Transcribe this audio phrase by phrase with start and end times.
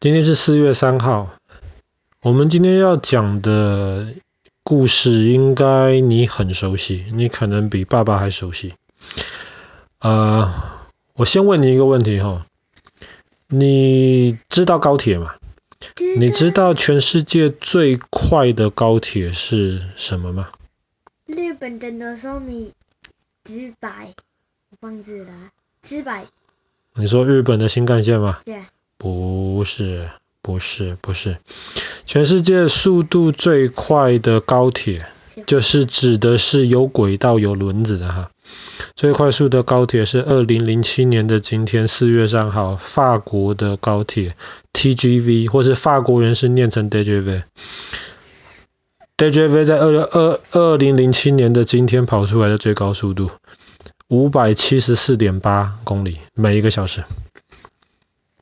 [0.00, 1.28] 今天是四月三号，
[2.22, 4.14] 我们今天要讲的
[4.62, 8.72] 故事应该你很熟悉，你可能比爸爸还熟悉。
[9.98, 10.50] 呃，
[11.12, 12.46] 我先问你一个问题哈，
[13.46, 15.34] 你知道高铁吗？
[16.16, 20.48] 你知道全世界最快的高铁是什么吗？
[21.26, 22.70] 日本的 Nozomi
[23.44, 24.14] 直白，
[24.70, 25.50] 我忘记了，
[25.82, 26.24] 直白。
[26.94, 28.40] 你说日本的新干线吗？
[28.46, 28.62] 对。
[29.02, 30.10] 不是，
[30.42, 31.38] 不是，不是。
[32.04, 35.06] 全世界速度最快的高铁，
[35.46, 38.30] 就是指的是有轨道、有轮子的哈。
[38.94, 44.36] 最快速的高铁是二零零七年的今天四月三号，法国的高铁
[44.74, 47.44] TGV，或是法国人是念成 DJV。
[49.16, 53.30] DJV 在二二二零零七年的今天跑出来的最高速度
[54.08, 57.02] 五百七十四点八公里每一个小时。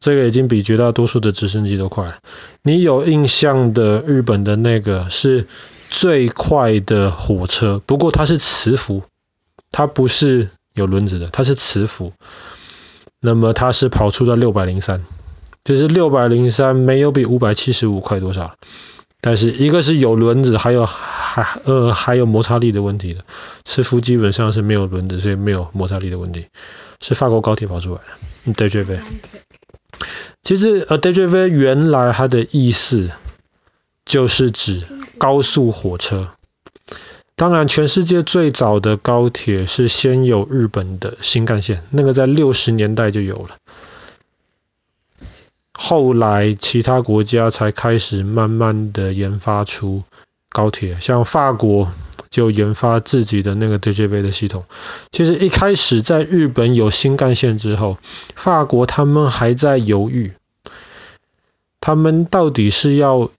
[0.01, 2.19] 这个已经比绝大多数的直升机都快了。
[2.63, 5.47] 你有印象的日本的那个是
[5.91, 9.03] 最快的火车，不过它是磁浮，
[9.73, 12.13] 它不是有轮子的，它是磁浮。
[13.21, 15.05] 那么它是跑出的六百零三，
[15.65, 18.55] 就是六百零三没有比五百七十五快多少。
[19.21, 23.25] 但是一个是有轮子，还有还呃还有摩擦力的问题的，
[23.65, 26.47] 磁浮基本上是没有轮子，所以没有摩擦力的问题。
[27.01, 28.01] 是法国高铁跑出来
[28.47, 29.01] 的，对对对。
[30.49, 33.11] 其实呃，TGV 原来它的意思
[34.07, 34.83] 就是指
[35.19, 36.31] 高速火车。
[37.37, 43.57] 当然，全世界最早的高铁是先有日本的新干线，那个在六十年代就有了。
[45.75, 50.05] 后来其他国家才开始慢慢的研发出
[50.49, 51.93] 高铁，像法国
[52.31, 54.65] 就研发自己的那个 TGV 的系统。
[55.11, 57.99] 其实一开始在日本有新干线之后，
[58.35, 60.33] 法国他们还在犹豫。
[61.89, 63.31] 他们到底是要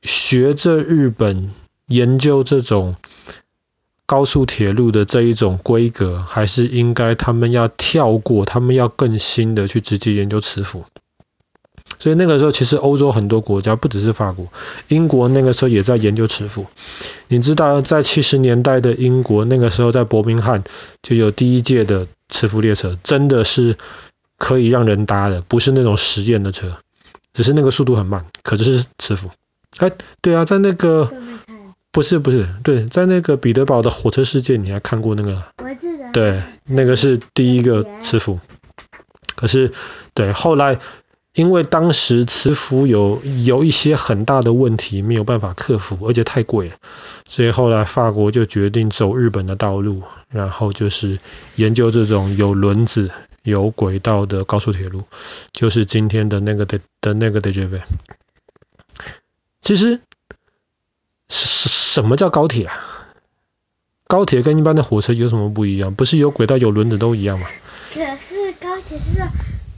[0.00, 1.50] 学着日本
[1.86, 2.96] 研究这种
[4.06, 10.86] 高速铁路的这一种规格，还是应该他们要跳过，他们要更新的去直接研究磁浮？
[11.98, 14.46] 所以那个时候，其实欧洲很多国家，不只是法国，
[14.88, 16.68] 英国那个时候也在研究磁浮。
[17.28, 20.64] 你知道，在七十年代的英国，那个时候在伯明翰
[21.02, 23.76] 就有第一届的磁浮列车，真的是
[24.38, 26.78] 可以让人搭的，不是那种实验的车。
[27.32, 29.30] 只是那个速度很慢，可是是磁浮。
[29.78, 31.12] 哎，对啊，在那个
[31.92, 35.44] 不是不是，对，在那个彼得堡的火车事件，你还看过那个？
[35.62, 36.10] 我记得。
[36.12, 38.40] 对，那个是第一个磁浮。
[39.36, 39.72] 可是，
[40.12, 40.78] 对，后来
[41.34, 46.76] 因为当时磁浮有有一些很大的问题，没有办法克服，而且太贵了，
[47.28, 51.18] 所以后来法国就决定走日本的道路，然后就是
[51.56, 53.10] 研究这种有轮子。
[53.42, 55.04] 有轨道的高速铁路，
[55.50, 57.80] 就是今天的那个的的那个 TGV。
[59.62, 60.02] 其实，
[61.26, 62.74] 什么叫高铁啊？
[64.06, 65.94] 高铁跟一般的火车有什么不一样？
[65.94, 67.46] 不是有轨道、有轮子都一样吗？
[67.94, 69.22] 可是高铁是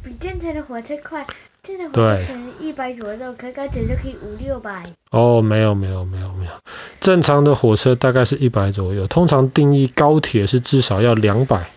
[0.05, 1.27] 比正常的火车快，
[1.63, 4.83] 正常火车可能一百左右，可高铁就可以五六百。
[5.11, 6.53] 哦，没有没有没有没有，
[7.01, 11.71] 正常的火车大概是一百左右，通常定义高铁是至少要两百。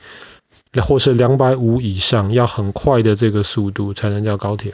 [0.81, 4.73] 或是两百五以上，要很快的这个速度才能叫高铁。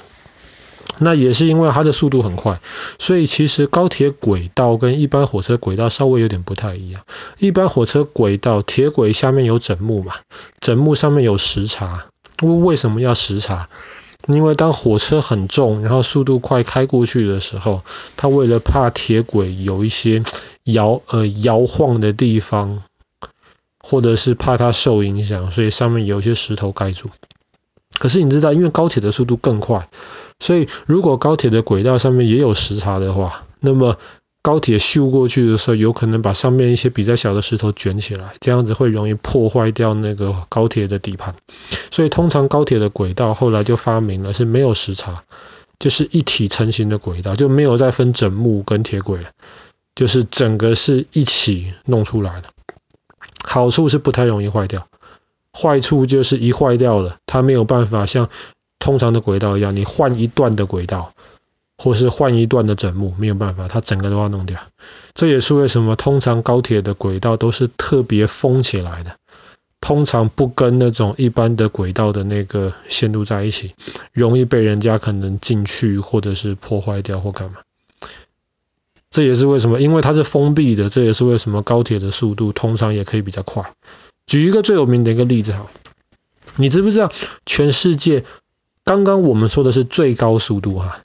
[0.97, 2.59] 那也是因为它的速度很快，
[2.97, 7.03] 所以其实高铁轨道跟一般火车轨道稍微有点不太一样。
[7.38, 10.16] 一般火车轨道铁轨下面有枕木嘛，
[10.59, 12.07] 枕木上面有时差。
[12.41, 13.69] 为什么要时差？
[14.28, 17.81] 因为当火车很重，然后速度快开过去的时候，
[18.18, 20.24] 它为了怕铁轨有一些
[20.63, 22.84] 摇呃摇晃的地方。
[23.84, 27.09] 或者是怕它受影响，所以上面有一些石头盖住。
[27.97, 29.90] 可是你知道，因为高铁的速度更快，
[30.40, 33.97] 所以如果高铁的轨道上面也有时差的话，那么
[34.44, 41.35] 高铁修过去的时候，有可能把上面一些比较小的石头卷起来，这样子会容易破坏掉那个高铁的底盘。
[41.91, 45.23] 所以通常高铁的轨道后来就发明了是没有时差，
[45.78, 49.29] 就是一体成型的轨道，就没有再分枕木跟铁轨了，
[49.93, 52.49] 就是整个是一起弄出来的。
[53.43, 54.88] 好处是不太容易坏掉，
[55.53, 58.29] 坏处就是一坏掉了，它没有办法像
[58.79, 61.14] 通常的轨道一样，你换一段的轨道，
[61.81, 64.59] 或是换一段的枕木，没有办法，它整个都要弄掉。
[65.16, 69.16] 这也是为什么通常高铁的轨道都是特别封起来的，
[69.79, 73.73] 通常不跟那种一般的轨道的那个线路在一起，
[74.13, 77.57] 容易被人家可能进去或者是破坏掉或干嘛。
[79.09, 83.73] 这也是为什么，因为它是封闭的，这也是为什么高铁的速度通常也可以比较快。
[84.28, 85.66] 举一个最有名的一个例子哈，
[86.57, 87.11] 你知不知道
[87.45, 88.23] 全世界
[88.85, 91.01] 刚刚我们说的是最高速度哈，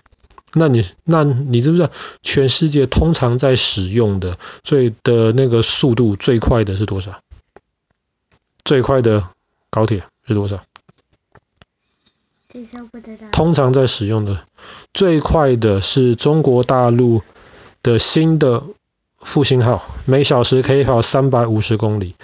[0.58, 1.90] 那你那你知不知道
[2.22, 7.20] 全世界通常在使用的最的那个速度最快的是多少？
[8.64, 9.28] 最快的
[9.68, 10.64] 高铁是多少？
[13.32, 14.46] 通常在使用的
[14.94, 17.20] 最快的是中国大陆
[17.82, 18.62] 的新的
[19.18, 22.14] 复兴号，每小时可以跑三百五十公里。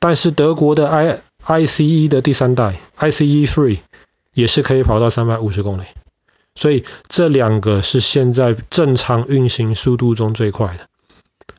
[0.00, 3.78] 但是德国的 I ICE 的第三代 ICE Three
[4.34, 5.84] 也是可以跑到三百五十公里。
[6.60, 10.88] 所以这两个是现在正常运行速度中最快的。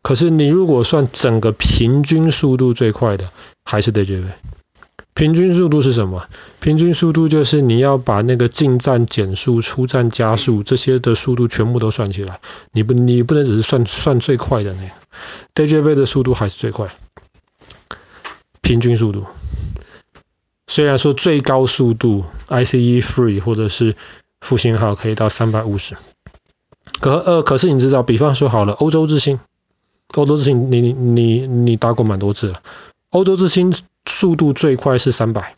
[0.03, 3.31] 可是你如果算整个平均速度最快的，
[3.65, 4.25] 还是 DJV。
[5.15, 6.27] 平均速度是什么？
[6.59, 12.39] 平均速度就是你要把那个进站减速、出站加速这些的速度全部都算起来。
[12.71, 15.68] 你不，你不能只是算算最快的那个。
[15.68, 16.94] TGV 的速度还是最快，
[18.62, 19.25] 平均速度。
[20.68, 23.95] 虽然说最高速度，ICE Free 或者是
[24.51, 25.95] 复兴号可以到三百五十，
[27.00, 29.39] 可呃可是你知道，比方说好了，欧洲之星，
[30.09, 32.62] 欧洲之星你你你你搭过蛮多次了，
[33.12, 33.74] 欧洲之星。
[34.09, 35.56] 速度最快是三百，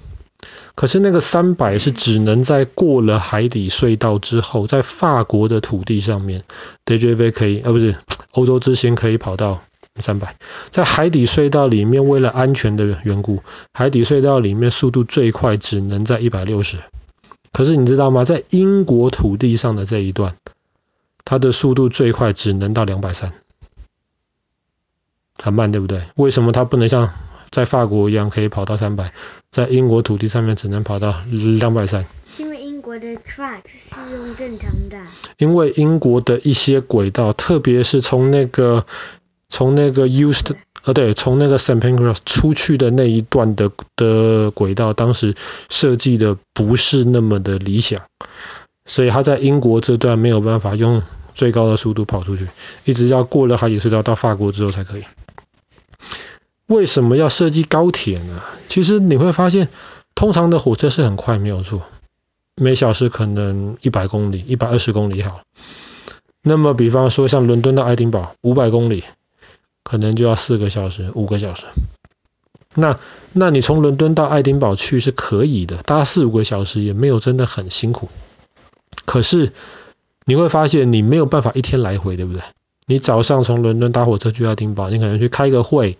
[0.75, 6.43] 可是那个三百是只能在过了海底隧道之后，在法国的土地上面
[6.85, 7.95] ，Djv 可以，呃不是，
[8.33, 9.61] 欧洲之星可以跑到
[9.97, 10.35] 三百，
[10.71, 13.41] 在海底隧道里面，为了安全的缘故，
[13.73, 16.79] 海底隧道里面速度最快只能在一百六十，
[17.53, 18.25] 可是你知道吗？
[18.25, 20.35] 在英国土地上的这一段，
[21.23, 23.31] 它的速度最快只能到两百三，
[25.37, 26.03] 很慢，对不对？
[26.15, 27.13] 为什么它不能像？
[27.51, 29.13] 在法国一样可以跑到三百，
[29.51, 31.13] 在英国土地上面只能跑到
[31.59, 32.03] 两百三。
[32.39, 34.99] 因为英国的 track 是用正常的。
[35.37, 38.87] 因为英国的一些轨道，特别是从那个
[39.53, 45.35] 从那个 Used 呃对，从那个 St Pancras 出去的那一段的的轨道，当时
[45.69, 48.01] 设计的不是那么的理想，
[48.87, 51.03] 所以他在英国这段没有办法用
[51.35, 52.47] 最高的速度跑出去，
[52.83, 55.03] 一直要过了海底隧道到法国之后才可以。
[56.65, 58.41] 为什么要设计高铁呢？
[58.67, 59.69] 其实你会发现，
[60.15, 61.83] 通常的火车是很快，没有错，
[62.55, 65.41] 每小时可能一百公里、一百二十公里好。
[66.41, 69.03] 那么，比方说像伦敦到爱丁堡五百公里，
[69.93, 71.65] 可能就要四个小时、五个小时。
[72.73, 72.97] 那，
[73.31, 78.09] 那你从伦敦到爱丁堡去是可以的，搭四五个小时也没有真的很辛苦。
[79.05, 79.53] 可是
[80.25, 82.41] 你会发现，你没有办法一天来回，对不对？
[82.87, 85.99] 你早上从伦敦搭火车去爱丁堡，你可能去开个会。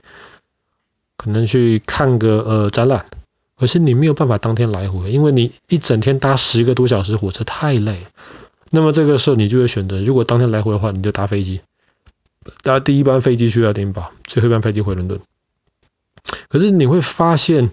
[1.15, 3.05] 可能去看个呃展览，
[3.55, 7.99] 可是你没有办法当天来回，因为你一整天搭十个多小时火车太累。
[8.71, 11.61] 那么这个时候你就会选择，如果当天来回的话，你就搭飞机，
[12.61, 15.19] 搭第一班飞机去爱丁堡，最后一班飞机回伦敦。
[16.49, 17.71] 可是你会发现，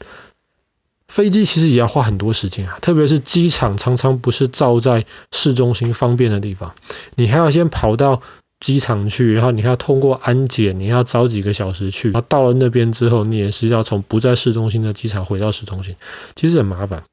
[1.09, 6.75] 飞机其实也要花很多时间啊，特别是机场常常不是造在市中心方便的地方，
[7.15, 8.23] 你还要先跑到。
[8.63, 12.11] 机场去，然后你还要通过安检，你要早几个小时去。
[12.11, 15.97] 然后到了那边之后，你也是要从不在市中心的机场回到市中心，
[16.37, 17.05] 其实很麻烦。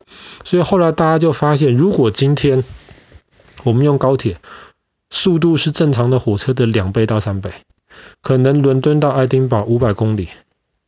[0.43, 2.65] 所以后来大家就发现，如果今天
[3.63, 4.41] 我们用高铁，
[5.09, 7.51] 速度是正常的火车的两倍到三倍，
[8.21, 10.29] 可能伦敦到爱丁堡五百公里，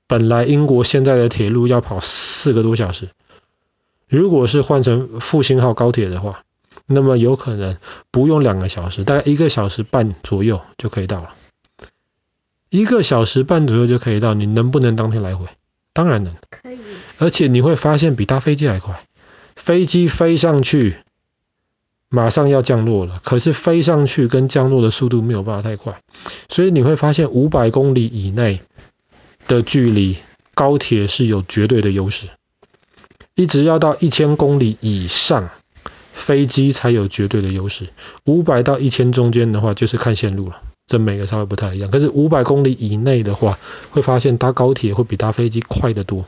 [0.07, 3.09] 本来英国现在的铁路要跑四个多小时，
[4.07, 6.43] 如果是换成复兴号高铁的话。
[6.91, 7.77] 那么有可能
[8.09, 11.35] 不用两个小时，大概一个小时半左右就可以到了。
[12.69, 15.45] 一个小时半左右就可以到，你能不能当天来回？
[15.93, 16.79] 当然能，可以。
[17.19, 18.99] 而且你会发现比搭飞机还快。
[19.55, 20.95] 飞机飞上去，
[22.09, 26.01] 马上要降落了，可是飞上去跟降落的速度没有办法太快，
[26.49, 28.61] 所以你会发现五百公里以内
[29.47, 30.17] 的距离，
[30.53, 32.27] 高铁是有绝对的优势。
[33.35, 35.49] 一直要到一千公里以上。
[36.11, 37.87] 飞机才有绝对的优势，
[38.25, 41.89] 五百到一千中间的话，就是看线路了，这每个稍微不太一样。
[41.89, 43.57] 可是五百公里以内的话，
[43.89, 46.25] 会发现搭高铁会比搭飞机快得多。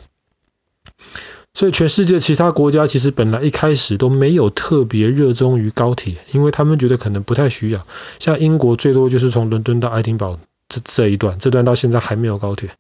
[1.62, 7.86] 所以全世界其他国家其实本来一开始都没有特别热衷于高铁，因为他们觉得可能不太需要。
[8.18, 12.72] 像英国最多就是从伦敦到爱丁堡这这一段，这段到现在还没有高铁。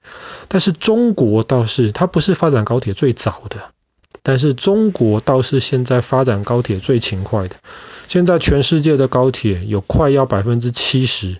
[0.47, 3.71] 但是中国倒是，它不是发展高铁最早的。
[4.23, 7.57] 但是中国倒是现在发展高铁最勤快的。
[8.07, 11.38] 现在全世界的高铁有快要百分之七十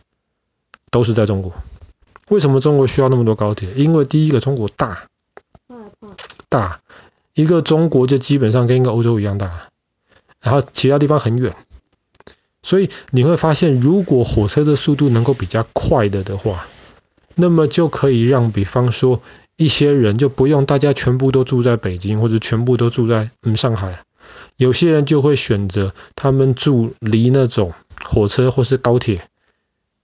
[0.92, 1.54] 都是在中国。
[2.30, 3.72] 为什么中国需要那么多高铁？
[3.76, 5.08] 因为第一个中国大，
[6.50, 6.82] 大，
[7.34, 9.70] 一个中国就基本上跟一个欧洲一样大，
[10.40, 11.56] 然后其他地方很远，
[12.62, 16.68] 所以你会发现，如果火车的速度能够比较快的的话，
[17.36, 19.22] 那么就可以让，比方说。
[19.58, 24.02] 一些人就不用大家全部都住在北京或者全部都住在嗯上海，
[24.56, 27.74] 有些人就会选择他们住离那种
[28.04, 29.22] 火车或是高铁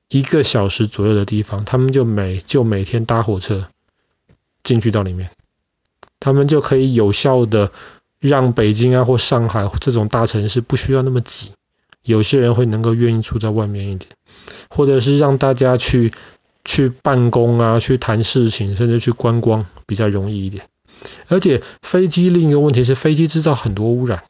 [0.10, 3.68] 一个小时左右的地方，他们就每就每天搭火车
[4.62, 5.32] 进去到里面，
[6.20, 7.72] 他们就可以有效的
[8.20, 11.52] 让北京啊或上海这种大城市不需要那么挤。
[12.04, 14.12] 有些人会能够愿意住在外面一点，
[14.70, 16.14] 或者是让大家去
[16.64, 20.64] 去办公啊，去谈事情，甚至去观光比较容易一点。
[21.28, 24.24] 而且飞机另一个问题是，飞机制造很多污染，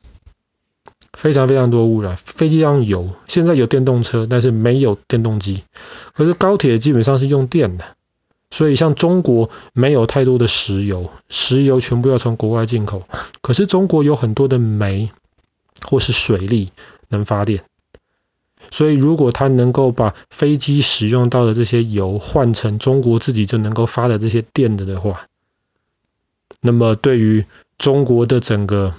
[1.14, 2.18] 非常非常多污染。
[2.18, 5.64] 飞机要用油，现在有电动车，但是没有电动机。
[6.14, 7.86] 可是高铁基本上是用电的，
[8.58, 13.04] 所以像中国没有太多的石油，石油全部要从国外进口。
[13.42, 15.12] 可是中国有很多的煤
[15.82, 16.72] 或是水力。
[17.10, 17.64] 能发电，
[18.70, 25.28] 所以如果他能够把飞机使用到的这些油换成中国自己就能够发的这些电的的话，
[26.60, 27.46] 那么对于
[27.78, 28.94] 中国的整个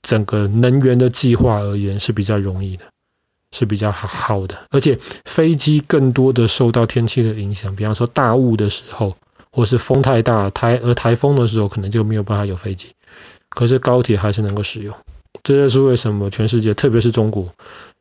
[0.00, 2.84] 整个能源的计划而言是比较容易的，
[3.54, 4.58] 是比较好的。
[4.70, 9.16] 而且飞机更多的受到天气的影响，比方说大雾的时候，
[9.50, 12.88] 或是风太大，台而台风的时候，可能就没有办法有飞机。
[13.48, 14.94] 可是高铁还是能够使用。
[15.42, 17.54] 这就是为什么全世界，特别是中国，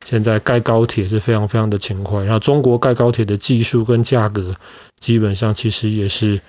[0.05, 2.24] 现在盖高铁是非常非常的勤快。
[2.24, 4.55] 然后中国盖高铁的技术跟价格，
[5.00, 6.41] 基本上其实也是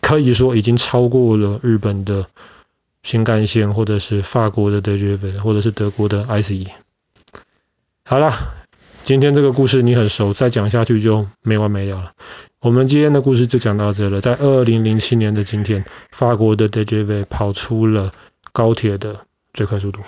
[0.00, 2.26] 可以说已经超过了日本的
[3.02, 6.68] 新干线，或者是法国的 TGV，或者是德国的 ICE。
[8.08, 8.54] 好了，
[9.02, 12.12] 今天这个故事你很熟，再讲下去就没完没了了。
[12.60, 14.20] 我们今天的故事就讲到这了。
[14.20, 18.12] 在二零零七年的今天，法国的 d j v 跑出了
[18.52, 20.02] 高铁的最快速度。